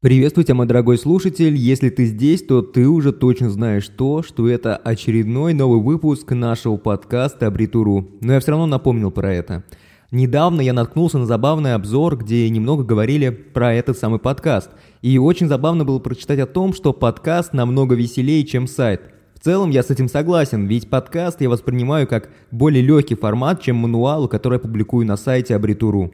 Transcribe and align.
Приветствую 0.00 0.44
тебя, 0.44 0.54
мой 0.54 0.68
дорогой 0.68 0.96
слушатель. 0.96 1.56
Если 1.56 1.90
ты 1.90 2.04
здесь, 2.04 2.44
то 2.44 2.62
ты 2.62 2.86
уже 2.86 3.12
точно 3.12 3.50
знаешь 3.50 3.88
то, 3.88 4.22
что 4.22 4.48
это 4.48 4.76
очередной 4.76 5.54
новый 5.54 5.80
выпуск 5.80 6.30
нашего 6.30 6.76
подкаста 6.76 7.48
Абритуру. 7.48 8.08
Но 8.20 8.34
я 8.34 8.38
все 8.38 8.52
равно 8.52 8.66
напомнил 8.66 9.10
про 9.10 9.34
это. 9.34 9.64
Недавно 10.12 10.60
я 10.60 10.72
наткнулся 10.72 11.18
на 11.18 11.26
забавный 11.26 11.74
обзор, 11.74 12.16
где 12.16 12.48
немного 12.48 12.84
говорили 12.84 13.30
про 13.30 13.74
этот 13.74 13.98
самый 13.98 14.20
подкаст. 14.20 14.70
И 15.02 15.18
очень 15.18 15.48
забавно 15.48 15.84
было 15.84 15.98
прочитать 15.98 16.38
о 16.38 16.46
том, 16.46 16.74
что 16.74 16.92
подкаст 16.92 17.52
намного 17.52 17.96
веселее, 17.96 18.46
чем 18.46 18.68
сайт. 18.68 19.02
В 19.34 19.40
целом 19.40 19.70
я 19.70 19.82
с 19.82 19.90
этим 19.90 20.08
согласен, 20.08 20.66
ведь 20.68 20.88
подкаст 20.88 21.40
я 21.40 21.50
воспринимаю 21.50 22.06
как 22.06 22.30
более 22.52 22.84
легкий 22.84 23.16
формат, 23.16 23.62
чем 23.62 23.74
мануал, 23.74 24.28
который 24.28 24.54
я 24.54 24.60
публикую 24.60 25.08
на 25.08 25.16
сайте 25.16 25.56
Абритуру. 25.56 26.12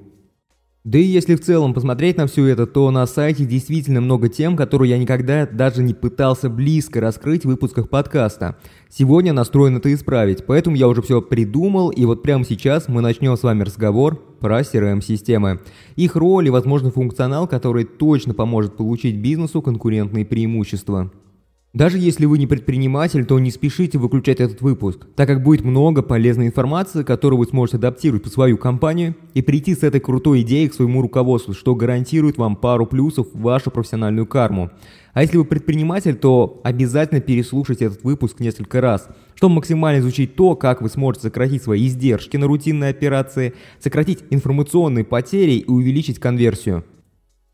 Да 0.84 0.98
и 0.98 1.02
если 1.02 1.34
в 1.34 1.40
целом 1.40 1.72
посмотреть 1.72 2.18
на 2.18 2.26
все 2.26 2.44
это, 2.44 2.66
то 2.66 2.90
на 2.90 3.06
сайте 3.06 3.46
действительно 3.46 4.02
много 4.02 4.28
тем, 4.28 4.54
которые 4.54 4.90
я 4.90 4.98
никогда 4.98 5.46
даже 5.46 5.82
не 5.82 5.94
пытался 5.94 6.50
близко 6.50 7.00
раскрыть 7.00 7.44
в 7.44 7.48
выпусках 7.48 7.88
подкаста. 7.88 8.58
Сегодня 8.90 9.32
настроен 9.32 9.78
это 9.78 9.94
исправить, 9.94 10.44
поэтому 10.44 10.76
я 10.76 10.86
уже 10.86 11.00
все 11.00 11.22
придумал, 11.22 11.88
и 11.88 12.04
вот 12.04 12.22
прямо 12.22 12.44
сейчас 12.44 12.86
мы 12.86 13.00
начнем 13.00 13.34
с 13.34 13.42
вами 13.42 13.62
разговор 13.62 14.16
про 14.40 14.60
CRM-системы. 14.60 15.60
Их 15.96 16.16
роль 16.16 16.48
и 16.48 16.50
возможный 16.50 16.90
функционал, 16.90 17.48
который 17.48 17.84
точно 17.84 18.34
поможет 18.34 18.76
получить 18.76 19.16
бизнесу 19.16 19.62
конкурентные 19.62 20.26
преимущества. 20.26 21.10
Даже 21.74 21.98
если 21.98 22.24
вы 22.24 22.38
не 22.38 22.46
предприниматель, 22.46 23.24
то 23.24 23.36
не 23.40 23.50
спешите 23.50 23.98
выключать 23.98 24.38
этот 24.38 24.60
выпуск, 24.60 25.08
так 25.16 25.26
как 25.26 25.42
будет 25.42 25.64
много 25.64 26.02
полезной 26.02 26.46
информации, 26.46 27.02
которую 27.02 27.40
вы 27.40 27.46
сможете 27.46 27.78
адаптировать 27.78 28.22
под 28.22 28.32
свою 28.32 28.56
компанию 28.56 29.16
и 29.34 29.42
прийти 29.42 29.74
с 29.74 29.82
этой 29.82 29.98
крутой 29.98 30.42
идеей 30.42 30.68
к 30.68 30.74
своему 30.74 31.02
руководству, 31.02 31.52
что 31.52 31.74
гарантирует 31.74 32.38
вам 32.38 32.54
пару 32.54 32.86
плюсов 32.86 33.26
в 33.32 33.40
вашу 33.40 33.72
профессиональную 33.72 34.24
карму. 34.24 34.70
А 35.14 35.22
если 35.22 35.36
вы 35.36 35.44
предприниматель, 35.44 36.14
то 36.14 36.60
обязательно 36.62 37.20
переслушайте 37.20 37.86
этот 37.86 38.04
выпуск 38.04 38.38
несколько 38.38 38.80
раз, 38.80 39.08
чтобы 39.34 39.56
максимально 39.56 39.98
изучить 39.98 40.36
то, 40.36 40.54
как 40.54 40.80
вы 40.80 40.88
сможете 40.88 41.26
сократить 41.26 41.64
свои 41.64 41.88
издержки 41.88 42.36
на 42.36 42.46
рутинные 42.46 42.90
операции, 42.90 43.52
сократить 43.80 44.20
информационные 44.30 45.04
потери 45.04 45.54
и 45.54 45.68
увеличить 45.68 46.20
конверсию. 46.20 46.84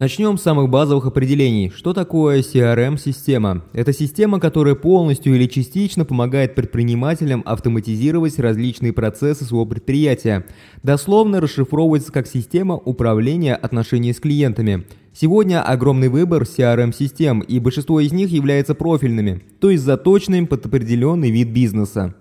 Начнем 0.00 0.38
с 0.38 0.42
самых 0.42 0.70
базовых 0.70 1.04
определений. 1.04 1.70
Что 1.76 1.92
такое 1.92 2.40
CRM-система? 2.40 3.64
Это 3.74 3.92
система, 3.92 4.40
которая 4.40 4.74
полностью 4.74 5.34
или 5.34 5.44
частично 5.44 6.06
помогает 6.06 6.54
предпринимателям 6.54 7.42
автоматизировать 7.44 8.38
различные 8.38 8.94
процессы 8.94 9.44
своего 9.44 9.66
предприятия. 9.66 10.46
Дословно 10.82 11.38
расшифровывается 11.38 12.12
как 12.12 12.26
система 12.26 12.76
управления 12.76 13.54
отношениями 13.54 14.14
с 14.16 14.20
клиентами. 14.20 14.86
Сегодня 15.12 15.62
огромный 15.62 16.08
выбор 16.08 16.44
CRM-систем, 16.44 17.40
и 17.40 17.58
большинство 17.58 18.00
из 18.00 18.10
них 18.10 18.30
являются 18.30 18.74
профильными, 18.74 19.42
то 19.60 19.68
есть 19.68 19.82
заточенными 19.84 20.46
под 20.46 20.64
определенный 20.64 21.30
вид 21.30 21.48
бизнеса. 21.48 22.14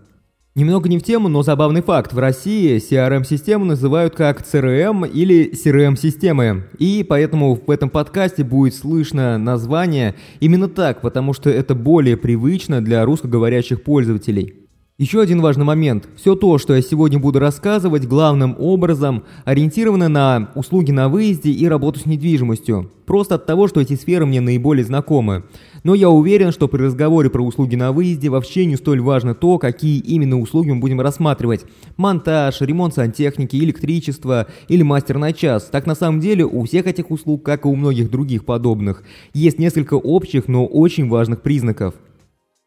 Немного 0.60 0.90
не 0.90 0.98
в 0.98 1.04
тему, 1.04 1.30
но 1.30 1.42
забавный 1.42 1.82
факт. 1.82 2.12
В 2.12 2.20
России 2.20 2.76
CRM-систему 2.80 3.64
называют 3.64 4.14
как 4.14 4.42
CRM 4.42 5.10
или 5.10 5.54
CRM-системы. 5.54 6.66
И 6.78 7.06
поэтому 7.08 7.56
в 7.56 7.72
этом 7.72 7.90
подкасте 7.90 8.44
будет 8.44 8.76
слышно 8.76 9.38
название 9.38 10.16
именно 10.42 10.68
так, 10.68 11.00
потому 11.00 11.32
что 11.32 11.50
это 11.50 11.76
более 11.76 12.18
привычно 12.18 12.82
для 12.82 13.06
русскоговорящих 13.06 13.84
пользователей. 13.84 14.59
Еще 15.00 15.22
один 15.22 15.40
важный 15.40 15.64
момент. 15.64 16.10
Все 16.18 16.36
то, 16.36 16.58
что 16.58 16.76
я 16.76 16.82
сегодня 16.82 17.20
буду 17.20 17.40
рассказывать, 17.40 18.06
главным 18.06 18.54
образом 18.60 19.24
ориентировано 19.46 20.10
на 20.10 20.52
услуги 20.56 20.92
на 20.92 21.08
выезде 21.08 21.52
и 21.52 21.66
работу 21.70 22.02
с 22.02 22.06
недвижимостью. 22.06 22.92
Просто 23.06 23.36
от 23.36 23.46
того, 23.46 23.70
что 23.70 23.80
эти 23.80 23.96
сферы 23.96 24.26
мне 24.26 24.42
наиболее 24.42 24.84
знакомы. 24.84 25.46
Но 25.86 25.96
я 25.96 26.10
уверен, 26.10 26.52
что 26.52 26.68
при 26.68 26.82
разговоре 26.84 27.30
про 27.30 27.42
услуги 27.42 27.78
на 27.78 27.94
выезде 27.94 28.28
вообще 28.28 28.66
не 28.66 28.76
столь 28.76 29.00
важно 29.00 29.34
то, 29.36 29.58
какие 29.58 30.00
именно 30.00 30.38
услуги 30.38 30.72
мы 30.72 30.82
будем 30.82 31.00
рассматривать. 31.00 31.64
Монтаж, 31.96 32.60
ремонт 32.60 32.94
сантехники, 32.94 33.56
электричество 33.56 34.48
или 34.68 34.84
мастер 34.84 35.18
на 35.18 35.32
час. 35.32 35.70
Так 35.72 35.86
на 35.86 35.96
самом 35.96 36.20
деле 36.20 36.44
у 36.44 36.66
всех 36.66 36.88
этих 36.88 37.10
услуг, 37.10 37.44
как 37.44 37.64
и 37.64 37.70
у 37.70 37.76
многих 37.78 38.12
других 38.12 38.44
подобных, 38.44 39.04
есть 39.34 39.60
несколько 39.60 39.94
общих, 39.94 40.50
но 40.50 40.66
очень 40.66 41.08
важных 41.08 41.42
признаков. 41.42 41.94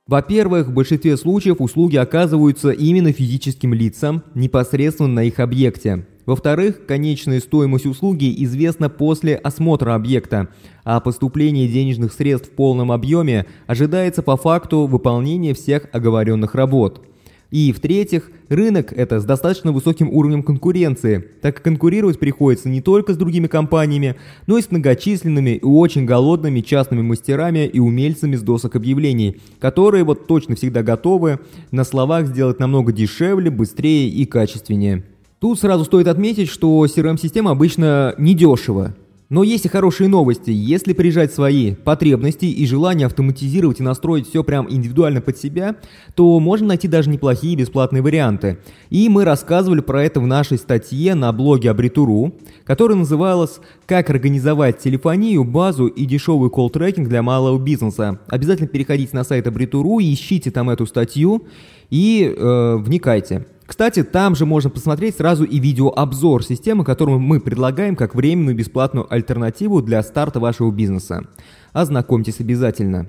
Во-первых, 0.09 0.67
в 0.67 0.73
большинстве 0.73 1.17
случаев 1.17 1.61
услуги 1.61 1.97
оказываются 1.97 2.71
именно 2.71 3.13
физическим 3.13 3.73
лицам, 3.73 4.25
непосредственно 4.35 5.09
на 5.09 5.25
их 5.25 5.39
объекте. 5.39 6.07
Во-вторых, 6.27 6.87
конечная 6.87 7.39
стоимость 7.39 7.87
услуги 7.87 8.35
известна 8.45 8.89
после 8.89 9.37
осмотра 9.37 9.95
объекта, 9.95 10.49
а 10.83 10.99
поступление 11.01 11.69
денежных 11.69 12.13
средств 12.13 12.49
в 12.49 12.53
полном 12.53 12.91
объеме 12.91 13.47
ожидается 13.67 14.23
по 14.23 14.37
факту 14.37 14.87
выполнения 14.87 15.55
всех 15.55 15.87
оговоренных 15.93 16.57
работ. 16.57 17.07
И 17.53 17.71
в-третьих, 17.71 18.31
рынок 18.49 18.95
это 18.95 19.21
с 19.21 19.27
достаточно 19.27 19.73
высоким 19.73 20.09
уровнем 20.09 20.43
конкуренции, 20.43 21.23
так 21.43 21.57
как 21.57 21.65
конкурировать 21.65 22.19
приходится 22.19 22.71
не 22.71 22.81
только 22.81 23.13
с 23.13 23.19
другими 23.19 23.47
компаниями, 23.47 24.17
но 24.47 24.57
и 24.57 24.63
с 24.63 24.71
многочисленными 24.71 25.51
и 25.51 25.65
очень 25.65 26.07
голодными 26.07 26.63
частными 26.63 27.03
мастерами 27.03 27.67
и 27.67 27.79
умельцами 27.79 28.37
с 28.37 28.41
досок 28.41 28.75
объявлений, 28.75 29.37
которые 29.61 30.03
вот 30.03 30.27
точно 30.27 30.57
всегда 30.57 30.83
готовы 30.83 31.41
на 31.71 31.85
словах 31.85 32.27
сделать 32.27 32.59
намного 32.59 32.91
дешевле, 32.91 33.51
быстрее 33.51 34.09
и 34.09 34.25
качественнее. 34.25 35.05
Тут 35.39 35.61
сразу 35.61 35.85
стоит 35.85 36.09
отметить, 36.09 36.49
что 36.49 36.87
CRM-система 36.87 37.51
обычно 37.51 38.15
недешево, 38.17 38.95
но 39.33 39.43
есть 39.43 39.65
и 39.65 39.69
хорошие 39.69 40.11
новости. 40.11 40.51
Если 40.51 40.93
прижать 40.93 41.33
свои 41.33 41.75
потребности 41.75 42.45
и 42.45 42.67
желание 42.67 43.07
автоматизировать 43.07 43.81
и 43.81 43.83
настроить 43.83 44.29
все 44.29 44.45
прям 44.45 44.71
индивидуально 44.71 45.23
под 45.23 45.39
себя, 45.39 45.77
то 46.15 46.39
можно 46.39 46.69
найти 46.69 46.87
даже 46.87 47.09
неплохие 47.09 47.57
бесплатные 47.57 48.03
варианты. 48.03 48.59
И 48.91 49.09
мы 49.09 49.25
рассказывали 49.25 49.81
про 49.81 50.05
это 50.05 50.21
в 50.21 50.27
нашей 50.27 50.59
статье 50.59 51.15
на 51.15 51.33
блоге 51.33 51.71
Абритуру, 51.71 52.35
которая 52.65 52.99
называлась 52.99 53.61
«Как 53.87 54.11
организовать 54.11 54.81
телефонию, 54.81 55.45
базу 55.45 55.87
и 55.87 56.05
дешевый 56.05 56.51
колл-трекинг 56.51 57.09
для 57.09 57.23
малого 57.23 57.59
бизнеса». 57.59 58.19
Обязательно 58.29 58.69
переходите 58.69 59.17
на 59.17 59.25
сайт 59.25 59.47
Абритуру 59.47 59.99
ищите 59.99 60.51
там 60.51 60.69
эту 60.69 60.85
статью 60.85 61.47
и 61.89 62.35
э, 62.37 62.77
вникайте. 62.77 63.47
Кстати, 63.67 64.03
там 64.03 64.35
же 64.35 64.47
можно 64.47 64.71
посмотреть 64.71 65.17
сразу 65.17 65.45
и 65.45 65.59
видеообзор 65.59 66.45
системы, 66.45 66.85
которую 66.85 67.21
мы 67.21 67.41
предлагаем 67.41 67.97
как 67.97 68.15
временную 68.15 68.57
бесплатную 68.57 69.13
альтернативу 69.13 69.83
для 69.83 70.03
старта 70.03 70.41
вашего 70.41 70.71
бизнеса. 70.71 71.25
Ознакомьтесь 71.73 72.41
обязательно. 72.41 73.09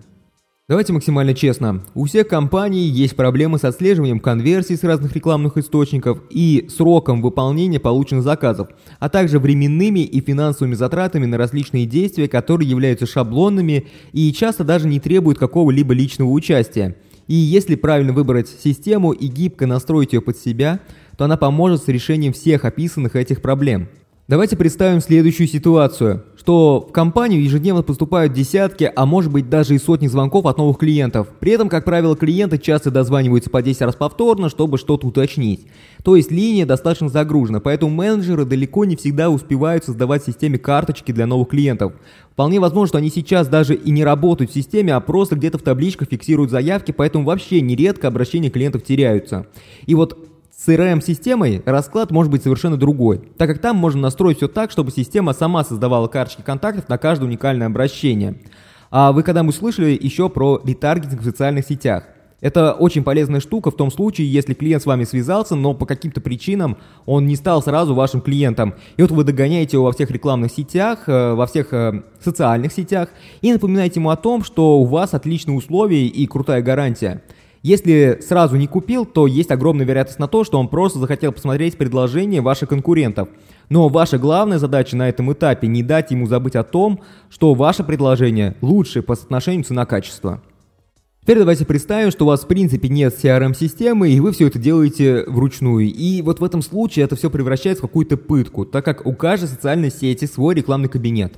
Давайте 0.69 0.93
максимально 0.93 1.33
честно. 1.33 1.83
У 1.93 2.05
всех 2.05 2.29
компаний 2.29 2.83
есть 2.83 3.17
проблемы 3.17 3.57
с 3.57 3.65
отслеживанием 3.65 4.21
конверсий 4.21 4.77
с 4.77 4.83
разных 4.83 5.13
рекламных 5.13 5.57
источников 5.57 6.19
и 6.29 6.69
сроком 6.69 7.21
выполнения 7.21 7.81
полученных 7.81 8.23
заказов, 8.23 8.69
а 8.97 9.09
также 9.09 9.39
временными 9.39 9.99
и 9.99 10.21
финансовыми 10.21 10.75
затратами 10.75 11.25
на 11.25 11.37
различные 11.37 11.85
действия, 11.85 12.29
которые 12.29 12.69
являются 12.69 13.05
шаблонными 13.05 13.87
и 14.13 14.31
часто 14.31 14.63
даже 14.63 14.87
не 14.87 15.01
требуют 15.01 15.37
какого-либо 15.37 15.93
личного 15.93 16.29
участия. 16.29 16.95
И 17.27 17.35
если 17.35 17.75
правильно 17.75 18.13
выбрать 18.13 18.49
систему 18.49 19.11
и 19.11 19.27
гибко 19.27 19.65
настроить 19.65 20.13
ее 20.13 20.21
под 20.21 20.37
себя, 20.37 20.79
то 21.17 21.25
она 21.25 21.37
поможет 21.37 21.83
с 21.83 21.87
решением 21.87 22.33
всех 22.33 22.65
описанных 22.65 23.15
этих 23.15 23.41
проблем. 23.41 23.89
Давайте 24.25 24.55
представим 24.55 25.01
следующую 25.01 25.47
ситуацию, 25.47 26.23
что 26.37 26.87
в 26.87 26.93
компанию 26.93 27.43
ежедневно 27.43 27.83
поступают 27.83 28.31
десятки, 28.31 28.89
а 28.95 29.05
может 29.05 29.29
быть 29.33 29.49
даже 29.49 29.75
и 29.75 29.77
сотни 29.77 30.07
звонков 30.07 30.45
от 30.45 30.57
новых 30.57 30.77
клиентов. 30.77 31.27
При 31.41 31.51
этом, 31.51 31.67
как 31.67 31.83
правило, 31.83 32.15
клиенты 32.15 32.57
часто 32.57 32.89
дозваниваются 32.89 33.49
по 33.49 33.61
10 33.61 33.81
раз 33.81 33.95
повторно, 33.95 34.47
чтобы 34.47 34.77
что-то 34.77 35.07
уточнить. 35.07 35.67
То 36.05 36.15
есть 36.15 36.31
линия 36.31 36.65
достаточно 36.65 37.09
загружена, 37.09 37.59
поэтому 37.59 37.93
менеджеры 37.93 38.45
далеко 38.45 38.85
не 38.85 38.95
всегда 38.95 39.29
успевают 39.29 39.83
создавать 39.83 40.23
в 40.23 40.25
системе 40.25 40.57
карточки 40.57 41.11
для 41.11 41.27
новых 41.27 41.49
клиентов. 41.49 41.91
Вполне 42.31 42.61
возможно, 42.61 42.87
что 42.87 42.97
они 42.99 43.09
сейчас 43.09 43.49
даже 43.49 43.75
и 43.75 43.91
не 43.91 44.05
работают 44.05 44.51
в 44.51 44.53
системе, 44.53 44.95
а 44.95 45.01
просто 45.01 45.35
где-то 45.35 45.57
в 45.57 45.63
табличках 45.63 46.07
фиксируют 46.07 46.49
заявки, 46.49 46.93
поэтому 46.93 47.25
вообще 47.25 47.59
нередко 47.59 48.07
обращения 48.07 48.49
клиентов 48.49 48.85
теряются. 48.85 49.47
И 49.85 49.95
вот 49.95 50.17
с 50.55 50.67
CRM-системой 50.67 51.63
расклад 51.65 52.11
может 52.11 52.31
быть 52.31 52.43
совершенно 52.43 52.77
другой, 52.77 53.21
так 53.37 53.49
как 53.49 53.59
там 53.59 53.75
можно 53.75 54.01
настроить 54.01 54.37
все 54.37 54.47
так, 54.47 54.71
чтобы 54.71 54.91
система 54.91 55.33
сама 55.33 55.63
создавала 55.63 56.07
карточки 56.07 56.41
контактов 56.41 56.87
на 56.89 56.97
каждое 56.97 57.25
уникальное 57.25 57.67
обращение. 57.67 58.35
А 58.91 59.11
вы 59.11 59.23
когда-нибудь 59.23 59.55
слышали 59.55 59.97
еще 59.99 60.29
про 60.29 60.61
ретаргетинг 60.63 61.21
в 61.21 61.25
социальных 61.25 61.65
сетях? 61.65 62.03
Это 62.39 62.73
очень 62.73 63.03
полезная 63.03 63.39
штука 63.39 63.71
в 63.71 63.75
том 63.75 63.89
случае, 63.89 64.31
если 64.31 64.53
клиент 64.53 64.83
с 64.83 64.85
вами 64.85 65.05
связался, 65.05 65.55
но 65.55 65.73
по 65.73 65.85
каким-то 65.85 66.21
причинам 66.21 66.77
он 67.05 67.25
не 67.25 67.35
стал 67.37 67.63
сразу 67.63 67.95
вашим 67.95 68.21
клиентом. 68.21 68.75
И 68.97 69.01
вот 69.01 69.11
вы 69.11 69.23
догоняете 69.23 69.77
его 69.77 69.85
во 69.85 69.93
всех 69.93 70.11
рекламных 70.11 70.51
сетях, 70.51 71.07
э, 71.07 71.33
во 71.33 71.47
всех 71.47 71.73
э, 71.73 72.03
социальных 72.21 72.73
сетях 72.73 73.09
и 73.41 73.51
напоминаете 73.51 74.01
ему 74.01 74.09
о 74.09 74.17
том, 74.17 74.43
что 74.43 74.77
у 74.79 74.85
вас 74.85 75.13
отличные 75.13 75.57
условия 75.57 76.05
и 76.05 76.27
крутая 76.27 76.61
гарантия. 76.61 77.23
Если 77.63 78.19
сразу 78.21 78.57
не 78.57 78.67
купил, 78.67 79.05
то 79.05 79.25
есть 79.25 79.49
огромная 79.49 79.85
вероятность 79.85 80.19
на 80.19 80.27
то, 80.27 80.43
что 80.43 80.59
он 80.59 80.67
просто 80.67 80.99
захотел 80.99 81.31
посмотреть 81.31 81.77
предложения 81.77 82.41
ваших 82.41 82.67
конкурентов. 82.67 83.29
Но 83.69 83.87
ваша 83.87 84.17
главная 84.17 84.59
задача 84.59 84.97
на 84.97 85.07
этом 85.07 85.31
этапе 85.31 85.67
не 85.67 85.81
дать 85.81 86.11
ему 86.11 86.27
забыть 86.27 86.57
о 86.57 86.65
том, 86.65 86.99
что 87.29 87.53
ваше 87.53 87.85
предложение 87.85 88.57
лучшее 88.59 89.01
по 89.01 89.15
соотношению 89.15 89.63
цена-качество. 89.63 90.41
Теперь 91.21 91.39
давайте 91.39 91.65
представим, 91.65 92.11
что 92.11 92.25
у 92.25 92.27
вас 92.27 92.41
в 92.41 92.47
принципе 92.47 92.89
нет 92.89 93.15
CRM-системы, 93.23 94.09
и 94.09 94.19
вы 94.19 94.33
все 94.33 94.47
это 94.47 94.59
делаете 94.59 95.23
вручную. 95.25 95.85
И 95.85 96.21
вот 96.21 96.41
в 96.41 96.43
этом 96.43 96.61
случае 96.61 97.05
это 97.05 97.15
все 97.15 97.29
превращается 97.29 97.81
в 97.81 97.87
какую-то 97.87 98.17
пытку, 98.17 98.65
так 98.65 98.83
как 98.83 99.05
у 99.07 99.13
каждой 99.13 99.47
социальной 99.47 99.89
сети 99.89 100.25
свой 100.25 100.53
рекламный 100.53 100.89
кабинет. 100.89 101.35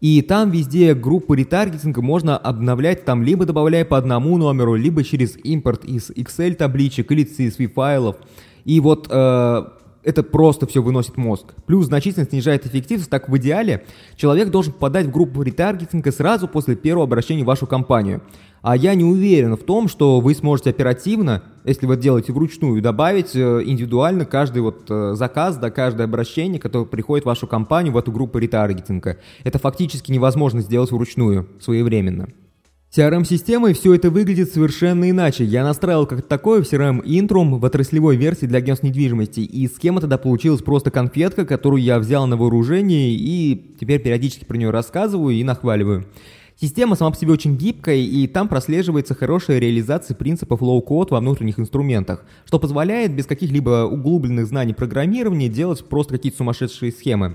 И 0.00 0.20
там 0.22 0.50
везде 0.50 0.94
группы 0.94 1.36
ретаргетинга 1.36 2.02
можно 2.02 2.36
обновлять, 2.36 3.04
там 3.04 3.22
либо 3.22 3.46
добавляя 3.46 3.84
по 3.84 3.96
одному 3.96 4.36
номеру, 4.36 4.74
либо 4.74 5.02
через 5.02 5.36
импорт 5.42 5.84
из 5.84 6.10
Excel 6.10 6.54
табличек 6.54 7.10
или 7.10 7.24
CSV 7.24 7.68
файлов. 7.68 8.16
И 8.64 8.80
вот 8.80 9.06
э, 9.10 9.64
это 10.04 10.22
просто 10.22 10.66
все 10.66 10.82
выносит 10.82 11.16
мозг. 11.16 11.54
Плюс 11.66 11.86
значительно 11.86 12.26
снижает 12.26 12.66
эффективность, 12.66 13.10
так 13.10 13.28
в 13.28 13.36
идеале 13.38 13.84
человек 14.16 14.50
должен 14.50 14.72
попадать 14.72 15.06
в 15.06 15.10
группу 15.10 15.42
ретаргетинга 15.42 16.12
сразу 16.12 16.46
после 16.46 16.76
первого 16.76 17.04
обращения 17.04 17.42
в 17.42 17.46
вашу 17.46 17.66
компанию. 17.66 18.22
А 18.62 18.76
я 18.76 18.94
не 18.94 19.04
уверен 19.04 19.56
в 19.56 19.62
том, 19.62 19.88
что 19.88 20.20
вы 20.20 20.34
сможете 20.34 20.70
оперативно, 20.70 21.42
если 21.64 21.84
вы 21.84 21.98
делаете 21.98 22.32
вручную, 22.32 22.80
добавить 22.80 23.36
э, 23.36 23.62
индивидуально 23.62 24.24
каждый 24.24 24.62
вот 24.62 24.86
э, 24.88 25.12
заказ, 25.16 25.58
да, 25.58 25.70
каждое 25.70 26.04
обращение, 26.04 26.58
которое 26.58 26.86
приходит 26.86 27.24
в 27.24 27.26
вашу 27.26 27.46
компанию, 27.46 27.92
в 27.92 27.98
эту 27.98 28.10
группу 28.10 28.38
ретаргетинга. 28.38 29.18
Это 29.42 29.58
фактически 29.58 30.10
невозможно 30.12 30.62
сделать 30.62 30.92
вручную, 30.92 31.46
своевременно. 31.60 32.28
CRM-системой 32.96 33.74
все 33.74 33.94
это 33.94 34.08
выглядит 34.08 34.52
совершенно 34.52 35.10
иначе. 35.10 35.44
Я 35.44 35.64
настраивал 35.64 36.06
как 36.06 36.22
такое 36.22 36.62
в 36.62 36.72
CRM 36.72 37.02
Intrum 37.02 37.58
в 37.58 37.64
отраслевой 37.64 38.14
версии 38.14 38.46
для 38.46 38.58
агентств 38.58 38.84
недвижимости, 38.84 39.40
и 39.40 39.66
схема 39.66 40.00
тогда 40.00 40.16
получилась 40.16 40.62
просто 40.62 40.92
конфетка, 40.92 41.44
которую 41.44 41.82
я 41.82 41.98
взял 41.98 42.28
на 42.28 42.36
вооружение 42.36 43.10
и 43.10 43.74
теперь 43.80 44.00
периодически 44.00 44.44
про 44.44 44.56
нее 44.56 44.70
рассказываю 44.70 45.34
и 45.34 45.42
нахваливаю. 45.42 46.06
Система 46.60 46.94
сама 46.94 47.10
по 47.10 47.16
себе 47.16 47.32
очень 47.32 47.56
гибкая, 47.56 47.96
и 47.96 48.28
там 48.28 48.46
прослеживается 48.46 49.16
хорошая 49.16 49.58
реализация 49.58 50.14
принципов 50.14 50.62
low-code 50.62 51.08
во 51.10 51.18
внутренних 51.18 51.58
инструментах, 51.58 52.24
что 52.44 52.60
позволяет 52.60 53.12
без 53.12 53.26
каких-либо 53.26 53.88
углубленных 53.90 54.46
знаний 54.46 54.72
программирования 54.72 55.48
делать 55.48 55.84
просто 55.84 56.14
какие-то 56.14 56.38
сумасшедшие 56.38 56.92
схемы. 56.92 57.34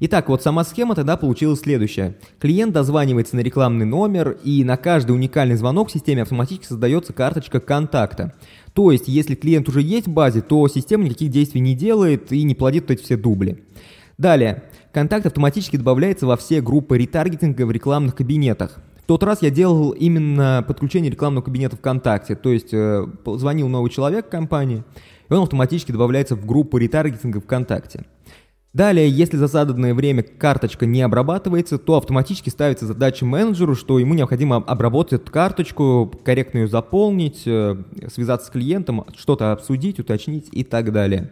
Итак, 0.00 0.28
вот 0.28 0.42
сама 0.42 0.64
схема 0.64 0.94
тогда 0.94 1.16
получилась 1.16 1.60
следующая. 1.60 2.16
Клиент 2.40 2.72
дозванивается 2.72 3.36
на 3.36 3.40
рекламный 3.40 3.86
номер, 3.86 4.36
и 4.42 4.64
на 4.64 4.76
каждый 4.76 5.12
уникальный 5.12 5.54
звонок 5.56 5.88
в 5.88 5.92
системе 5.92 6.22
автоматически 6.22 6.66
создается 6.66 7.12
карточка 7.12 7.60
контакта. 7.60 8.34
То 8.72 8.90
есть, 8.90 9.06
если 9.06 9.34
клиент 9.34 9.68
уже 9.68 9.82
есть 9.82 10.08
в 10.08 10.12
базе, 10.12 10.40
то 10.40 10.66
система 10.68 11.04
никаких 11.04 11.30
действий 11.30 11.60
не 11.60 11.74
делает 11.74 12.32
и 12.32 12.42
не 12.42 12.54
плодит 12.54 12.90
эти 12.90 13.02
все 13.02 13.16
дубли. 13.16 13.62
Далее. 14.18 14.64
Контакт 14.92 15.26
автоматически 15.26 15.76
добавляется 15.76 16.26
во 16.26 16.36
все 16.36 16.60
группы 16.60 16.98
ретаргетинга 16.98 17.66
в 17.66 17.70
рекламных 17.70 18.14
кабинетах. 18.14 18.78
В 19.04 19.06
тот 19.06 19.22
раз 19.22 19.42
я 19.42 19.50
делал 19.50 19.90
именно 19.90 20.64
подключение 20.66 21.10
рекламного 21.10 21.44
кабинета 21.44 21.76
ВКонтакте, 21.76 22.36
то 22.36 22.50
есть 22.50 22.72
э, 22.72 23.06
звонил 23.26 23.68
новый 23.68 23.90
человек 23.90 24.30
компании, 24.30 24.82
и 25.28 25.32
он 25.32 25.42
автоматически 25.42 25.92
добавляется 25.92 26.36
в 26.36 26.46
группу 26.46 26.78
ретаргетинга 26.78 27.40
ВКонтакте. 27.40 28.04
Далее, 28.74 29.08
если 29.08 29.36
за 29.36 29.46
заданное 29.46 29.94
время 29.94 30.24
карточка 30.24 30.84
не 30.84 31.00
обрабатывается, 31.02 31.78
то 31.78 31.96
автоматически 31.96 32.50
ставится 32.50 32.86
задача 32.86 33.24
менеджеру, 33.24 33.76
что 33.76 34.00
ему 34.00 34.14
необходимо 34.14 34.56
обработать 34.56 35.22
эту 35.22 35.30
карточку, 35.30 36.12
корректно 36.24 36.58
ее 36.58 36.68
заполнить, 36.68 37.42
э, 37.46 37.76
связаться 38.12 38.48
с 38.48 38.50
клиентом, 38.50 39.04
что-то 39.16 39.52
обсудить, 39.52 40.00
уточнить 40.00 40.48
и 40.50 40.64
так 40.64 40.92
далее. 40.92 41.30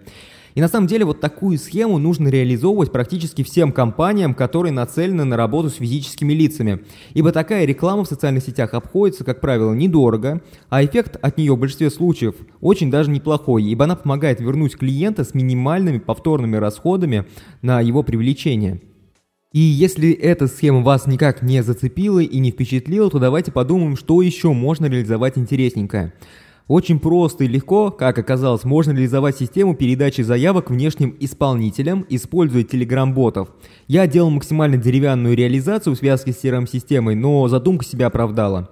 И 0.54 0.60
на 0.60 0.68
самом 0.68 0.86
деле 0.86 1.04
вот 1.04 1.20
такую 1.20 1.58
схему 1.58 1.98
нужно 1.98 2.28
реализовывать 2.28 2.92
практически 2.92 3.42
всем 3.42 3.72
компаниям, 3.72 4.34
которые 4.34 4.72
нацелены 4.72 5.24
на 5.24 5.36
работу 5.36 5.70
с 5.70 5.74
физическими 5.74 6.32
лицами. 6.32 6.84
Ибо 7.14 7.32
такая 7.32 7.64
реклама 7.64 8.04
в 8.04 8.08
социальных 8.08 8.44
сетях 8.44 8.74
обходится, 8.74 9.24
как 9.24 9.40
правило, 9.40 9.72
недорого, 9.72 10.42
а 10.68 10.84
эффект 10.84 11.16
от 11.20 11.38
нее 11.38 11.54
в 11.54 11.58
большинстве 11.58 11.90
случаев 11.90 12.34
очень 12.60 12.90
даже 12.90 13.10
неплохой, 13.10 13.64
ибо 13.64 13.84
она 13.84 13.96
помогает 13.96 14.40
вернуть 14.40 14.76
клиента 14.76 15.24
с 15.24 15.34
минимальными 15.34 15.98
повторными 15.98 16.56
расходами 16.56 17.24
на 17.62 17.80
его 17.80 18.02
привлечение. 18.02 18.80
И 19.52 19.60
если 19.60 20.10
эта 20.12 20.46
схема 20.46 20.80
вас 20.80 21.06
никак 21.06 21.42
не 21.42 21.62
зацепила 21.62 22.20
и 22.20 22.38
не 22.38 22.50
впечатлила, 22.52 23.10
то 23.10 23.18
давайте 23.18 23.52
подумаем, 23.52 23.96
что 23.96 24.22
еще 24.22 24.52
можно 24.52 24.86
реализовать 24.86 25.36
интересненькое. 25.36 26.14
Очень 26.68 27.00
просто 27.00 27.44
и 27.44 27.48
легко, 27.48 27.90
как 27.90 28.18
оказалось, 28.18 28.64
можно 28.64 28.92
реализовать 28.92 29.36
систему 29.36 29.74
передачи 29.74 30.22
заявок 30.22 30.70
внешним 30.70 31.16
исполнителям, 31.18 32.06
используя 32.08 32.62
Telegram-ботов. 32.62 33.48
Я 33.88 34.06
делал 34.06 34.30
максимально 34.30 34.76
деревянную 34.76 35.36
реализацию 35.36 35.94
в 35.94 35.98
связке 35.98 36.32
с 36.32 36.42
CRM-системой, 36.42 37.14
но 37.14 37.48
задумка 37.48 37.84
себя 37.84 38.06
оправдала. 38.06 38.70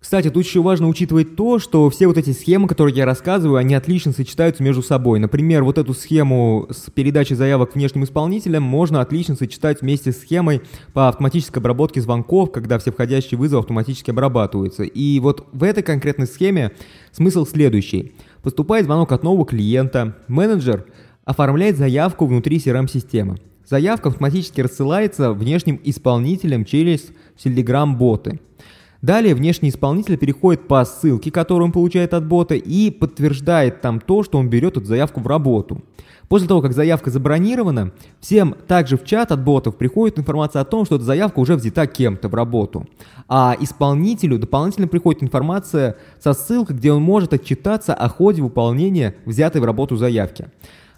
Кстати, 0.00 0.30
тут 0.30 0.46
еще 0.46 0.62
важно 0.62 0.88
учитывать 0.88 1.36
то, 1.36 1.58
что 1.58 1.90
все 1.90 2.06
вот 2.06 2.16
эти 2.16 2.30
схемы, 2.30 2.66
которые 2.66 2.96
я 2.96 3.04
рассказываю, 3.04 3.58
они 3.58 3.74
отлично 3.74 4.12
сочетаются 4.12 4.62
между 4.62 4.82
собой. 4.82 5.18
Например, 5.18 5.62
вот 5.62 5.76
эту 5.76 5.92
схему 5.92 6.66
с 6.70 6.90
передачей 6.90 7.34
заявок 7.34 7.74
внешним 7.74 8.04
исполнителям 8.04 8.62
можно 8.62 9.02
отлично 9.02 9.36
сочетать 9.36 9.82
вместе 9.82 10.12
с 10.12 10.20
схемой 10.20 10.62
по 10.94 11.08
автоматической 11.08 11.60
обработке 11.60 12.00
звонков, 12.00 12.50
когда 12.50 12.78
все 12.78 12.92
входящие 12.92 13.38
вызовы 13.38 13.60
автоматически 13.60 14.10
обрабатываются. 14.10 14.84
И 14.84 15.20
вот 15.20 15.46
в 15.52 15.62
этой 15.62 15.82
конкретной 15.82 16.26
схеме 16.26 16.72
смысл 17.12 17.44
следующий. 17.44 18.14
Поступает 18.42 18.86
звонок 18.86 19.12
от 19.12 19.22
нового 19.22 19.44
клиента, 19.44 20.16
менеджер 20.28 20.86
оформляет 21.26 21.76
заявку 21.76 22.24
внутри 22.24 22.56
CRM-системы. 22.56 23.36
Заявка 23.68 24.08
автоматически 24.08 24.62
рассылается 24.62 25.34
внешним 25.34 25.78
исполнителям 25.84 26.64
через 26.64 27.08
Telegram-боты. 27.44 28.40
Далее 29.02 29.34
внешний 29.34 29.70
исполнитель 29.70 30.18
переходит 30.18 30.68
по 30.68 30.84
ссылке, 30.84 31.30
которую 31.30 31.66
он 31.66 31.72
получает 31.72 32.12
от 32.12 32.26
бота, 32.26 32.54
и 32.54 32.90
подтверждает 32.90 33.80
там 33.80 33.98
то, 33.98 34.22
что 34.22 34.38
он 34.38 34.50
берет 34.50 34.76
эту 34.76 34.86
заявку 34.86 35.20
в 35.20 35.26
работу. 35.26 35.82
После 36.28 36.46
того, 36.46 36.62
как 36.62 36.74
заявка 36.74 37.10
забронирована, 37.10 37.92
всем 38.20 38.54
также 38.68 38.96
в 38.96 39.04
чат 39.04 39.32
от 39.32 39.42
ботов 39.42 39.76
приходит 39.76 40.18
информация 40.18 40.62
о 40.62 40.64
том, 40.64 40.84
что 40.84 40.96
эта 40.96 41.04
заявка 41.04 41.40
уже 41.40 41.56
взята 41.56 41.86
кем-то 41.86 42.28
в 42.28 42.34
работу. 42.34 42.86
А 43.26 43.56
исполнителю 43.58 44.38
дополнительно 44.38 44.86
приходит 44.86 45.24
информация 45.24 45.96
со 46.20 46.32
ссылкой, 46.32 46.76
где 46.76 46.92
он 46.92 47.02
может 47.02 47.32
отчитаться 47.32 47.94
о 47.94 48.08
ходе 48.08 48.42
выполнения 48.42 49.16
взятой 49.24 49.60
в 49.60 49.64
работу 49.64 49.96
заявки. 49.96 50.46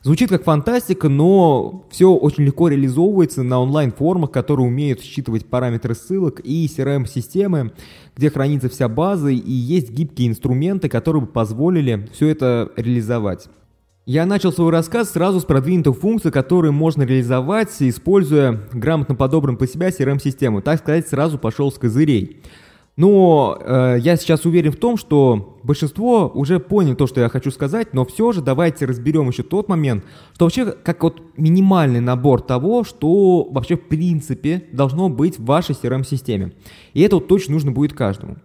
Звучит 0.04 0.30
как 0.30 0.42
фантастика, 0.42 1.08
но 1.08 1.86
все 1.92 2.12
очень 2.12 2.42
легко 2.42 2.66
реализовывается 2.66 3.44
на 3.44 3.60
онлайн-формах, 3.60 4.32
которые 4.32 4.66
умеют 4.66 5.00
считывать 5.00 5.46
параметры 5.46 5.94
ссылок 5.94 6.40
и 6.42 6.66
CRM-системы, 6.66 7.72
где 8.16 8.28
хранится 8.28 8.68
вся 8.68 8.88
база, 8.88 9.28
и 9.28 9.52
есть 9.52 9.90
гибкие 9.90 10.28
инструменты, 10.28 10.88
которые 10.88 11.22
бы 11.22 11.28
позволили 11.28 12.08
все 12.12 12.28
это 12.28 12.72
реализовать. 12.74 13.46
Я 14.04 14.26
начал 14.26 14.52
свой 14.52 14.72
рассказ 14.72 15.12
сразу 15.12 15.38
с 15.38 15.44
продвинутых 15.44 15.96
функций, 15.96 16.32
которые 16.32 16.72
можно 16.72 17.04
реализовать, 17.04 17.70
используя 17.78 18.60
грамотно 18.72 19.14
подобранную 19.14 19.60
по 19.60 19.68
себя 19.68 19.90
CRM-систему. 19.90 20.62
Так 20.62 20.80
сказать, 20.80 21.06
сразу 21.06 21.38
пошел 21.38 21.70
с 21.70 21.78
козырей. 21.78 22.42
Но 22.96 23.58
э, 23.58 23.96
я 24.00 24.16
сейчас 24.16 24.44
уверен 24.44 24.70
в 24.70 24.76
том, 24.76 24.98
что 24.98 25.58
большинство 25.62 26.30
уже 26.34 26.60
поняли 26.60 26.94
то, 26.94 27.06
что 27.06 27.22
я 27.22 27.30
хочу 27.30 27.50
сказать, 27.50 27.94
но 27.94 28.04
все 28.04 28.32
же 28.32 28.42
давайте 28.42 28.84
разберем 28.84 29.28
еще 29.28 29.42
тот 29.42 29.68
момент, 29.68 30.04
что 30.34 30.44
вообще 30.44 30.72
как 30.72 31.02
вот 31.02 31.22
минимальный 31.38 32.00
набор 32.00 32.42
того, 32.42 32.84
что 32.84 33.44
вообще 33.50 33.76
в 33.76 33.88
принципе 33.88 34.64
должно 34.72 35.08
быть 35.08 35.38
в 35.38 35.44
вашей 35.44 35.74
CRM-системе. 35.74 36.52
И 36.92 37.00
это 37.00 37.16
вот 37.16 37.28
точно 37.28 37.54
нужно 37.54 37.72
будет 37.72 37.94
каждому. 37.94 38.36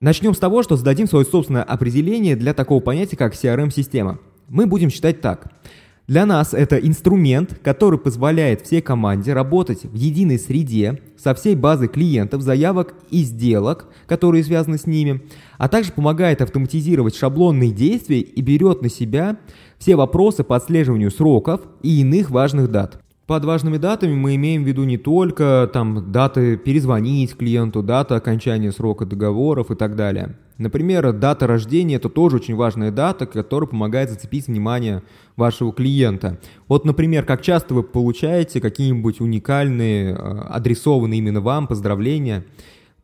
Начнем 0.00 0.32
с 0.32 0.38
того, 0.38 0.62
что 0.62 0.76
зададим 0.76 1.08
свое 1.08 1.26
собственное 1.26 1.64
определение 1.64 2.36
для 2.36 2.54
такого 2.54 2.80
понятия, 2.80 3.16
как 3.16 3.34
CRM-система. 3.34 4.20
Мы 4.48 4.66
будем 4.66 4.90
считать 4.90 5.20
так– 5.20 5.52
для 6.10 6.26
нас 6.26 6.54
это 6.54 6.76
инструмент, 6.76 7.60
который 7.62 7.96
позволяет 7.96 8.62
всей 8.62 8.80
команде 8.80 9.32
работать 9.32 9.84
в 9.84 9.94
единой 9.94 10.40
среде 10.40 11.00
со 11.16 11.36
всей 11.36 11.54
базой 11.54 11.86
клиентов, 11.86 12.42
заявок 12.42 12.96
и 13.10 13.22
сделок, 13.22 13.86
которые 14.08 14.42
связаны 14.42 14.76
с 14.76 14.86
ними, 14.88 15.22
а 15.56 15.68
также 15.68 15.92
помогает 15.92 16.42
автоматизировать 16.42 17.14
шаблонные 17.14 17.70
действия 17.70 18.18
и 18.18 18.42
берет 18.42 18.82
на 18.82 18.88
себя 18.88 19.38
все 19.78 19.94
вопросы 19.94 20.42
по 20.42 20.56
отслеживанию 20.56 21.12
сроков 21.12 21.60
и 21.80 22.00
иных 22.00 22.30
важных 22.30 22.72
дат. 22.72 23.00
Под 23.30 23.44
важными 23.44 23.76
датами 23.76 24.12
мы 24.12 24.34
имеем 24.34 24.64
в 24.64 24.66
виду 24.66 24.82
не 24.82 24.98
только 24.98 25.70
там 25.72 26.10
даты 26.10 26.56
перезвонить 26.56 27.36
клиенту, 27.36 27.80
дата 27.80 28.16
окончания 28.16 28.72
срока 28.72 29.06
договоров 29.06 29.70
и 29.70 29.76
так 29.76 29.94
далее. 29.94 30.36
Например, 30.58 31.12
дата 31.12 31.46
рождения– 31.46 31.94
это 31.98 32.08
тоже 32.08 32.38
очень 32.38 32.56
важная 32.56 32.90
дата, 32.90 33.26
которая 33.26 33.68
помогает 33.68 34.10
зацепить 34.10 34.48
внимание 34.48 35.04
вашего 35.36 35.72
клиента. 35.72 36.40
Вот, 36.66 36.84
например, 36.84 37.24
как 37.24 37.40
часто 37.40 37.72
вы 37.72 37.84
получаете 37.84 38.60
какие-нибудь 38.60 39.20
уникальные, 39.20 40.12
э, 40.12 40.16
адресованные 40.16 41.18
именно 41.18 41.40
вам 41.40 41.68
поздравления 41.68 42.44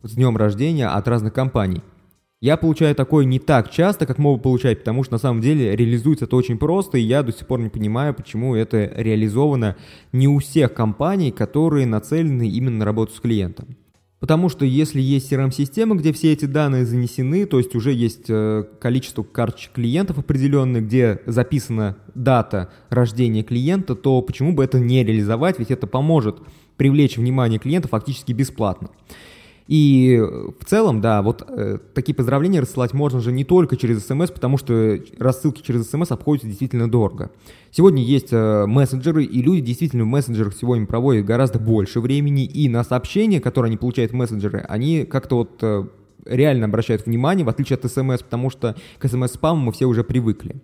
с 0.03 0.17
днем 0.17 0.37
рождения 0.37 0.89
от 0.89 1.07
разных 1.07 1.35
компаний. 1.35 1.83
Я 2.43 2.59
получаю 2.59 2.95
такое 2.95 3.25
не 3.25 3.39
так 3.39 3.71
часто, 3.71 4.05
как 4.05 4.19
мог 4.19 4.37
бы 4.37 4.43
получать, 4.43 4.81
потому 4.81 5.05
что 5.05 5.15
на 5.15 5.19
самом 5.19 5.41
деле 5.41 5.75
реализуется 5.75 6.27
это 6.27 6.37
очень 6.37 6.59
просто, 6.59 6.99
и 6.99 7.03
я 7.03 7.23
до 7.23 7.33
сих 7.33 7.47
пор 7.47 7.61
не 7.61 7.71
понимаю, 7.71 8.13
почему 8.13 8.55
это 8.55 8.93
реализовано 8.95 9.77
не 10.13 10.29
у 10.29 10.39
всех 10.39 10.75
компаний, 10.75 11.31
которые 11.31 11.87
нацелены 11.87 12.47
именно 12.47 12.79
на 12.79 12.85
работу 12.85 13.15
с 13.15 13.21
клиентом. 13.21 13.77
Потому 14.21 14.51
что 14.51 14.67
если 14.67 15.01
есть 15.01 15.33
CRM-система, 15.33 15.95
где 15.95 16.13
все 16.13 16.33
эти 16.33 16.45
данные 16.45 16.85
занесены, 16.85 17.47
то 17.47 17.59
есть 17.59 17.75
уже 17.75 17.93
есть 17.93 18.27
э, 18.29 18.65
количество 18.81 19.23
карточек 19.23 19.73
клиентов 19.73 20.19
определенных, 20.19 20.85
где 20.85 21.21
записана 21.27 21.97
дата 22.15 22.71
рождения 22.91 23.45
клиента, 23.45 23.95
то 23.95 24.21
почему 24.21 24.53
бы 24.53 24.65
это 24.65 24.79
не 24.79 25.05
реализовать, 25.05 25.59
ведь 25.59 25.71
это 25.71 25.87
поможет 25.87 26.39
привлечь 26.77 27.17
внимание 27.17 27.59
клиента 27.59 27.89
фактически 27.89 28.33
бесплатно. 28.33 28.91
И 29.69 30.23
в 30.61 30.65
целом, 30.65 31.01
да, 31.01 31.23
вот 31.23 31.45
э, 31.49 31.79
такие 31.93 32.15
поздравления 32.15 32.61
рассылать 32.61 32.93
можно 32.93 33.21
же 33.21 33.33
не 33.33 33.45
только 33.45 33.77
через 33.77 34.07
смс, 34.07 34.31
потому 34.31 34.59
что 34.59 34.99
рассылки 35.19 35.61
через 35.61 35.91
смс 35.91 36.13
обходятся 36.13 36.47
действительно 36.47 36.89
дорого. 36.89 37.31
Сегодня 37.73 38.03
есть 38.03 38.29
э, 38.31 38.67
мессенджеры, 38.67 39.25
и 39.25 39.43
люди 39.43 39.63
действительно 39.63 40.05
в 40.05 40.07
мессенджерах 40.07 40.55
сегодня 40.55 40.87
проводят 40.87 41.27
гораздо 41.27 41.59
больше 41.59 42.01
времени, 42.01 42.45
и 42.45 42.69
на 42.69 42.85
сообщения, 42.85 43.41
которые 43.41 43.71
они 43.71 43.77
получают 43.77 44.13
в 44.13 44.15
мессенджеры, 44.15 44.65
они 44.69 45.05
как-то 45.05 45.37
вот 45.39 45.59
э, 45.63 45.85
реально 46.27 46.67
обращают 46.67 47.05
внимание, 47.07 47.45
в 47.45 47.49
отличие 47.49 47.77
от 47.77 47.91
смс, 47.91 48.23
потому 48.23 48.51
что 48.51 48.77
к 48.99 49.09
смс-спаму 49.09 49.67
мы 49.67 49.73
все 49.73 49.87
уже 49.87 50.05
привыкли. 50.05 50.57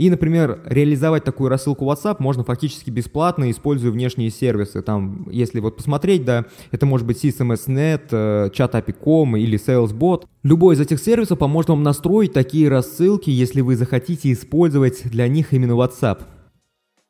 И, 0.00 0.08
например, 0.08 0.62
реализовать 0.64 1.24
такую 1.24 1.50
рассылку 1.50 1.84
WhatsApp 1.84 2.16
можно 2.20 2.42
фактически 2.42 2.88
бесплатно, 2.88 3.50
используя 3.50 3.90
внешние 3.90 4.30
сервисы. 4.30 4.80
Там, 4.80 5.28
если 5.30 5.60
вот 5.60 5.76
посмотреть, 5.76 6.24
да, 6.24 6.46
это 6.70 6.86
может 6.86 7.06
быть 7.06 7.22
CSMS.net, 7.22 8.04
э, 8.10 8.48
Chat.api.com 8.48 9.36
или 9.36 9.58
SalesBot. 9.58 10.24
Любой 10.42 10.76
из 10.76 10.80
этих 10.80 11.00
сервисов 11.00 11.38
поможет 11.38 11.68
вам 11.68 11.82
настроить 11.82 12.32
такие 12.32 12.70
рассылки, 12.70 13.28
если 13.28 13.60
вы 13.60 13.76
захотите 13.76 14.32
использовать 14.32 15.02
для 15.04 15.28
них 15.28 15.52
именно 15.52 15.72
WhatsApp. 15.72 16.20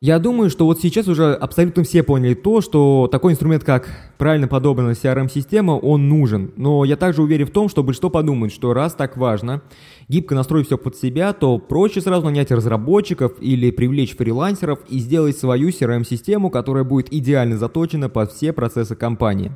Я 0.02 0.18
думаю, 0.18 0.48
что 0.48 0.64
вот 0.64 0.80
сейчас 0.80 1.08
уже 1.08 1.34
абсолютно 1.34 1.82
все 1.82 2.02
поняли 2.02 2.32
то, 2.32 2.62
что 2.62 3.06
такой 3.12 3.32
инструмент, 3.32 3.64
как 3.64 3.86
правильно 4.16 4.48
подобранная 4.48 4.94
CRM-система, 4.94 5.72
он 5.72 6.08
нужен. 6.08 6.54
Но 6.56 6.86
я 6.86 6.96
также 6.96 7.20
уверен 7.22 7.46
в 7.46 7.50
том, 7.50 7.68
что 7.68 7.82
большинство 7.82 8.08
подумает, 8.08 8.50
что 8.50 8.72
раз 8.72 8.94
так 8.94 9.18
важно 9.18 9.60
гибко 10.08 10.34
настроить 10.34 10.68
все 10.68 10.78
под 10.78 10.96
себя, 10.96 11.34
то 11.34 11.58
проще 11.58 12.00
сразу 12.00 12.24
нанять 12.24 12.50
разработчиков 12.50 13.32
или 13.42 13.70
привлечь 13.70 14.16
фрилансеров 14.16 14.78
и 14.88 15.00
сделать 15.00 15.36
свою 15.36 15.68
CRM-систему, 15.68 16.48
которая 16.48 16.84
будет 16.84 17.12
идеально 17.12 17.58
заточена 17.58 18.08
под 18.08 18.32
все 18.32 18.54
процессы 18.54 18.96
компании. 18.96 19.52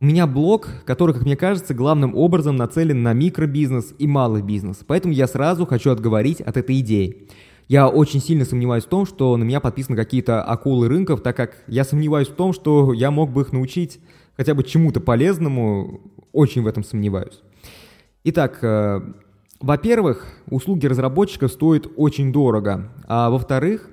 У 0.00 0.06
меня 0.06 0.26
блог, 0.26 0.66
который, 0.84 1.14
как 1.14 1.22
мне 1.22 1.36
кажется, 1.36 1.74
главным 1.74 2.16
образом 2.16 2.56
нацелен 2.56 3.04
на 3.04 3.12
микробизнес 3.12 3.94
и 4.00 4.08
малый 4.08 4.42
бизнес, 4.42 4.78
поэтому 4.84 5.14
я 5.14 5.28
сразу 5.28 5.64
хочу 5.64 5.92
отговорить 5.92 6.40
от 6.40 6.56
этой 6.56 6.80
идеи. 6.80 7.28
Я 7.70 7.88
очень 7.88 8.20
сильно 8.20 8.44
сомневаюсь 8.44 8.82
в 8.82 8.88
том, 8.88 9.06
что 9.06 9.36
на 9.36 9.44
меня 9.44 9.60
подписаны 9.60 9.96
какие-то 9.96 10.42
акулы 10.42 10.88
рынков, 10.88 11.22
так 11.22 11.36
как 11.36 11.62
я 11.68 11.84
сомневаюсь 11.84 12.26
в 12.26 12.34
том, 12.34 12.52
что 12.52 12.92
я 12.92 13.12
мог 13.12 13.30
бы 13.30 13.42
их 13.42 13.52
научить 13.52 14.00
хотя 14.36 14.54
бы 14.54 14.64
чему-то 14.64 14.98
полезному, 14.98 16.00
очень 16.32 16.62
в 16.62 16.66
этом 16.66 16.82
сомневаюсь. 16.82 17.40
Итак, 18.24 18.58
э, 18.62 19.00
во-первых, 19.60 20.26
услуги 20.50 20.86
разработчика 20.86 21.46
стоят 21.46 21.86
очень 21.94 22.32
дорого, 22.32 22.90
а 23.06 23.30
во-вторых, 23.30 23.88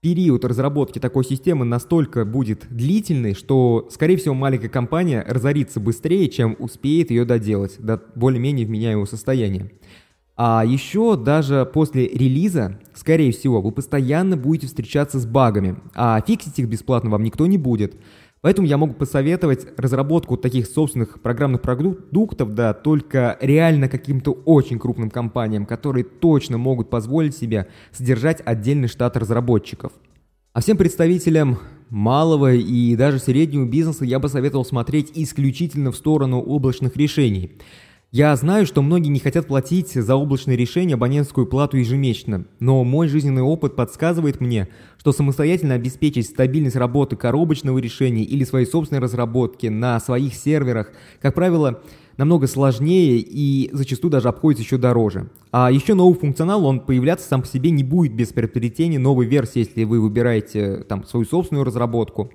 период 0.00 0.46
разработки 0.46 0.98
такой 0.98 1.26
системы 1.26 1.66
настолько 1.66 2.24
будет 2.24 2.66
длительный, 2.70 3.34
что, 3.34 3.88
скорее 3.90 4.16
всего, 4.16 4.34
маленькая 4.34 4.70
компания 4.70 5.22
разорится 5.28 5.80
быстрее, 5.80 6.30
чем 6.30 6.56
успеет 6.58 7.10
ее 7.10 7.26
доделать 7.26 7.76
до 7.78 8.02
более-менее 8.14 8.66
вменяемого 8.66 9.04
состояния. 9.04 9.70
А 10.36 10.64
еще 10.66 11.16
даже 11.16 11.68
после 11.72 12.08
релиза, 12.08 12.78
скорее 12.94 13.32
всего, 13.32 13.62
вы 13.62 13.72
постоянно 13.72 14.36
будете 14.36 14.66
встречаться 14.66 15.18
с 15.18 15.24
багами, 15.24 15.76
а 15.94 16.20
фиксить 16.20 16.58
их 16.58 16.68
бесплатно 16.68 17.08
вам 17.08 17.22
никто 17.22 17.46
не 17.46 17.56
будет. 17.56 17.96
Поэтому 18.42 18.68
я 18.68 18.76
могу 18.76 18.92
посоветовать 18.92 19.66
разработку 19.78 20.36
таких 20.36 20.66
собственных 20.66 21.22
программных 21.22 21.62
продуктов, 21.62 22.54
да, 22.54 22.74
только 22.74 23.38
реально 23.40 23.88
каким-то 23.88 24.32
очень 24.32 24.78
крупным 24.78 25.08
компаниям, 25.08 25.64
которые 25.64 26.04
точно 26.04 26.58
могут 26.58 26.90
позволить 26.90 27.34
себе 27.34 27.68
содержать 27.92 28.42
отдельный 28.44 28.88
штат 28.88 29.16
разработчиков. 29.16 29.92
А 30.52 30.60
всем 30.60 30.76
представителям 30.76 31.58
малого 31.88 32.52
и 32.52 32.94
даже 32.94 33.18
среднего 33.20 33.64
бизнеса 33.64 34.04
я 34.04 34.18
бы 34.18 34.28
советовал 34.28 34.66
смотреть 34.66 35.12
исключительно 35.14 35.92
в 35.92 35.96
сторону 35.96 36.40
облачных 36.40 36.94
решений– 36.94 37.52
я 38.12 38.34
знаю, 38.36 38.66
что 38.66 38.82
многие 38.82 39.08
не 39.08 39.18
хотят 39.18 39.48
платить 39.48 39.92
за 39.92 40.14
облачное 40.14 40.54
решение 40.54 40.94
абонентскую 40.94 41.46
плату 41.46 41.76
ежемесячно, 41.76 42.46
но 42.60 42.84
мой 42.84 43.08
жизненный 43.08 43.42
опыт 43.42 43.74
подсказывает 43.74 44.40
мне, 44.40 44.68
что 44.96 45.12
самостоятельно 45.12 45.74
обеспечить 45.74 46.26
стабильность 46.26 46.76
работы 46.76 47.16
коробочного 47.16 47.78
решения 47.78 48.22
или 48.22 48.44
своей 48.44 48.66
собственной 48.66 49.00
разработки 49.00 49.66
на 49.66 49.98
своих 49.98 50.34
серверах, 50.34 50.92
как 51.20 51.34
правило, 51.34 51.82
намного 52.16 52.46
сложнее 52.46 53.18
и 53.18 53.70
зачастую 53.72 54.12
даже 54.12 54.28
обходится 54.28 54.62
еще 54.62 54.78
дороже. 54.78 55.28
А 55.50 55.70
еще 55.70 55.94
новый 55.94 56.18
функционал, 56.18 56.64
он 56.64 56.80
появляться 56.80 57.28
сам 57.28 57.42
по 57.42 57.48
себе 57.48 57.70
не 57.70 57.82
будет 57.82 58.14
без 58.14 58.28
приобретения 58.28 59.00
новой 59.00 59.26
версии, 59.26 59.58
если 59.58 59.84
вы 59.84 60.00
выбираете 60.00 60.84
там 60.88 61.04
свою 61.04 61.26
собственную 61.26 61.64
разработку 61.64 62.30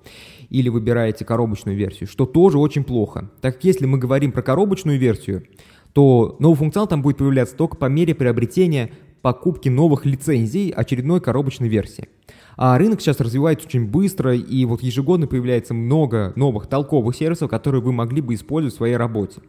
или 0.52 0.68
выбираете 0.70 1.24
коробочную 1.26 1.78
версию, 1.78 2.08
что 2.10 2.26
тоже 2.26 2.60
очень 2.60 2.84
плохо. 2.84 3.32
Так 3.40 3.56
как 3.56 3.64
если 3.64 3.86
мы 3.86 3.98
говорим 3.98 4.34
про 4.34 4.42
коробочную 4.42 5.00
версию, 5.00 5.46
то 5.94 6.36
новый 6.40 6.58
функционал 6.58 6.88
там 6.88 7.02
будет 7.02 7.18
появляться 7.18 7.56
только 7.56 7.78
по 7.78 7.86
мере 7.86 8.14
приобретения 8.14 8.92
покупки 9.22 9.70
новых 9.70 10.06
лицензий 10.06 10.70
очередной 10.70 11.22
коробочной 11.22 11.70
версии. 11.70 12.10
А 12.58 12.78
рынок 12.78 13.00
сейчас 13.00 13.22
развивается 13.22 13.66
очень 13.66 13.88
быстро, 13.88 14.36
и 14.36 14.66
вот 14.66 14.84
ежегодно 14.84 15.26
появляется 15.26 15.74
много 15.74 16.34
новых 16.36 16.68
толковых 16.68 17.16
сервисов, 17.16 17.50
которые 17.50 17.82
вы 17.82 17.94
могли 17.94 18.22
бы 18.22 18.34
использовать 18.34 18.74
в 18.74 18.78
своей 18.78 18.98
работе. 18.98 19.42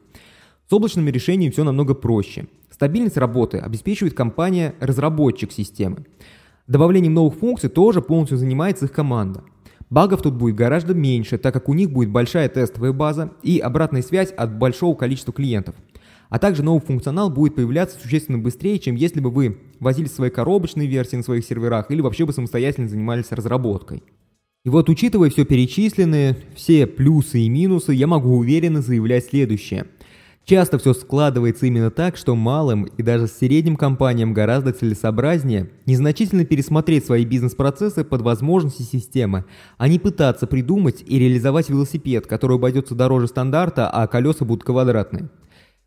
С 0.68 0.72
облачными 0.72 1.10
решениями 1.10 1.52
все 1.52 1.64
намного 1.64 1.94
проще. 1.94 2.46
Стабильность 2.70 3.16
работы 3.16 3.58
обеспечивает 3.58 4.14
компания-разработчик 4.14 5.50
системы. 5.50 6.06
Добавлением 6.68 7.14
новых 7.14 7.34
функций 7.34 7.68
тоже 7.68 8.02
полностью 8.02 8.38
занимается 8.38 8.84
их 8.84 8.92
команда. 8.92 9.42
Багов 9.92 10.22
тут 10.22 10.34
будет 10.34 10.56
гораздо 10.56 10.94
меньше, 10.94 11.38
так 11.38 11.54
как 11.54 11.68
у 11.68 11.74
них 11.74 11.92
будет 11.92 12.10
большая 12.10 12.48
тестовая 12.48 12.92
база 12.92 13.32
и 13.42 13.58
обратная 13.58 14.02
связь 14.02 14.32
от 14.32 14.58
большого 14.58 14.96
количества 14.96 15.32
клиентов– 15.32 15.76
а 16.32 16.38
также 16.38 16.62
новый 16.62 16.80
функционал 16.80 17.28
будет 17.28 17.56
появляться 17.56 18.00
существенно 18.00 18.38
быстрее, 18.38 18.78
чем 18.78 18.94
если 18.94 19.20
бы 19.20 19.28
вы 19.28 19.58
возили 19.80 20.06
свои 20.06 20.30
коробочные 20.30 20.88
версии 20.88 21.16
на 21.16 21.22
своих 21.22 21.44
серверах 21.44 21.90
или 21.90 22.00
вообще 22.00 22.24
бы 22.24 22.32
самостоятельно 22.32 22.88
занимались 22.88 23.32
разработкой. 23.32 24.02
И 24.64 24.70
вот 24.70 24.88
учитывая 24.88 25.28
все 25.28 25.44
перечисленные, 25.44 26.38
все 26.54 26.86
плюсы 26.86 27.40
и 27.40 27.50
минусы, 27.50 27.92
я 27.92 28.06
могу 28.06 28.34
уверенно 28.38 28.80
заявлять 28.80 29.26
следующее. 29.26 29.88
Часто 30.44 30.78
все 30.78 30.92
складывается 30.92 31.66
именно 31.66 31.92
так, 31.92 32.16
что 32.16 32.34
малым 32.34 32.84
и 32.84 33.02
даже 33.02 33.28
средним 33.28 33.76
компаниям 33.76 34.34
гораздо 34.34 34.72
целесообразнее 34.72 35.70
незначительно 35.86 36.44
пересмотреть 36.44 37.06
свои 37.06 37.24
бизнес-процессы 37.24 38.02
под 38.02 38.22
возможности 38.22 38.82
системы, 38.82 39.44
а 39.78 39.86
не 39.86 40.00
пытаться 40.00 40.48
придумать 40.48 41.04
и 41.06 41.18
реализовать 41.18 41.68
велосипед, 41.68 42.26
который 42.26 42.56
обойдется 42.56 42.96
дороже 42.96 43.28
стандарта, 43.28 43.88
а 43.88 44.08
колеса 44.08 44.44
будут 44.44 44.64
квадратные. 44.64 45.30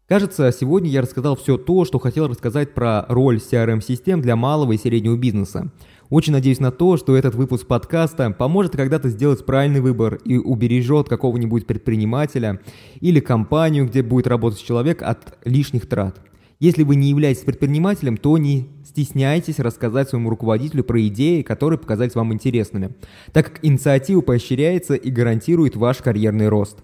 Кажется, 0.08 0.52
сегодня 0.52 0.90
я 0.90 1.02
рассказал 1.02 1.36
все 1.36 1.58
то, 1.58 1.84
что 1.84 1.98
хотел 1.98 2.28
рассказать 2.28 2.76
про 2.76 3.06
роль 3.10 3.38
CRM-систем 3.38 4.22
для 4.22 4.36
малого 4.36 4.74
и 4.74 4.78
среднего 4.78 5.18
бизнеса. 5.18 5.72
Очень 6.10 6.34
надеюсь 6.34 6.60
на 6.60 6.72
то, 6.72 6.98
что 6.98 7.16
этот 7.16 7.34
выпуск 7.34 7.66
подкаста 7.66 8.30
поможет 8.32 8.74
когда-то 8.74 9.10
сделать 9.10 9.44
правильный 9.46 9.82
выбор 9.82 10.16
и 10.24 10.38
убережет 10.38 11.10
какого-нибудь 11.10 11.66
предпринимателя 11.66 12.62
или 13.00 13.20
компанию, 13.20 13.88
где 13.88 14.04
будет 14.04 14.28
работать 14.28 14.64
человек 14.64 15.02
от 15.02 15.38
лишних 15.46 15.88
трат. 15.90 16.22
Если 16.60 16.84
вы 16.84 16.96
не 16.96 17.10
являетесь 17.10 17.44
предпринимателем, 17.44 18.18
то 18.18 18.38
не 18.38 18.70
стесняйтесь 18.86 19.60
рассказать 19.60 20.10
своему 20.10 20.30
руководителю 20.30 20.84
про 20.84 21.06
идеи, 21.08 21.42
которые 21.42 21.80
показались 21.80 22.16
вам 22.16 22.34
интересными, 22.34 22.96
так 23.34 23.48
как 23.48 23.66
инициатива 23.66 24.22
поощряется 24.22 24.94
и 24.94 25.12
гарантирует 25.12 25.76
ваш 25.76 25.98
карьерный 25.98 26.48
рост. 26.48 26.78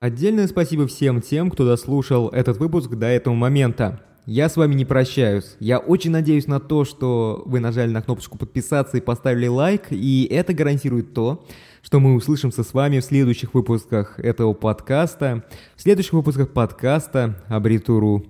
Отдельное 0.00 0.48
спасибо 0.48 0.86
всем 0.86 1.20
тем, 1.20 1.50
кто 1.50 1.66
дослушал 1.66 2.30
этот 2.30 2.56
выпуск 2.56 2.90
до 2.90 3.06
этого 3.06 3.34
момента. 3.34 4.00
Я 4.26 4.48
с 4.48 4.56
вами 4.56 4.74
не 4.74 4.84
прощаюсь. 4.84 5.56
Я 5.60 5.78
очень 5.78 6.10
надеюсь 6.10 6.46
на 6.46 6.60
то, 6.60 6.84
что 6.84 7.42
вы 7.46 7.58
нажали 7.58 7.90
на 7.90 8.02
кнопочку 8.02 8.38
подписаться 8.38 8.98
и 8.98 9.00
поставили 9.00 9.46
лайк, 9.46 9.86
и 9.90 10.28
это 10.30 10.52
гарантирует 10.52 11.14
то, 11.14 11.44
что 11.82 12.00
мы 12.00 12.14
услышимся 12.14 12.62
с 12.62 12.74
вами 12.74 13.00
в 13.00 13.04
следующих 13.04 13.54
выпусках 13.54 14.20
этого 14.20 14.52
подкаста, 14.52 15.44
в 15.74 15.82
следующих 15.82 16.12
выпусках 16.12 16.50
подкаста 16.52 17.42
Абритуру. 17.48 18.24